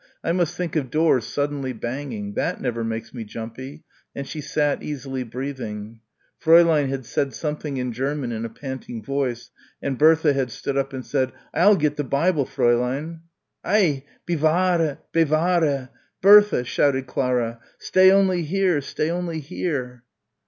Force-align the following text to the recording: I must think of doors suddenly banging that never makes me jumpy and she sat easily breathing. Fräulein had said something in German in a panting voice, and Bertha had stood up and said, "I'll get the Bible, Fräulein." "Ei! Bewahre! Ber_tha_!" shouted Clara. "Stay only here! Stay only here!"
I 0.23 0.31
must 0.31 0.57
think 0.57 0.75
of 0.75 0.89
doors 0.89 1.27
suddenly 1.27 1.73
banging 1.73 2.33
that 2.33 2.59
never 2.59 2.83
makes 2.83 3.13
me 3.13 3.23
jumpy 3.23 3.83
and 4.15 4.27
she 4.27 4.41
sat 4.41 4.81
easily 4.81 5.21
breathing. 5.21 5.99
Fräulein 6.43 6.89
had 6.89 7.05
said 7.05 7.35
something 7.35 7.77
in 7.77 7.91
German 7.93 8.31
in 8.31 8.43
a 8.43 8.49
panting 8.49 9.03
voice, 9.03 9.51
and 9.79 9.99
Bertha 9.99 10.33
had 10.33 10.49
stood 10.49 10.75
up 10.75 10.91
and 10.91 11.05
said, 11.05 11.33
"I'll 11.53 11.75
get 11.75 11.97
the 11.97 12.03
Bible, 12.03 12.47
Fräulein." 12.47 13.19
"Ei! 13.63 14.03
Bewahre! 14.25 14.97
Ber_tha_!" 15.13 16.65
shouted 16.65 17.05
Clara. 17.05 17.59
"Stay 17.77 18.11
only 18.11 18.41
here! 18.41 18.81
Stay 18.81 19.11
only 19.11 19.39
here!" 19.39 20.01